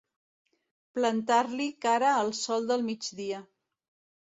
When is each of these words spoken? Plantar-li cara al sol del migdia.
Plantar-li 0.99 1.69
cara 1.87 2.15
al 2.23 2.33
sol 2.41 2.69
del 2.73 2.89
migdia. 2.91 3.45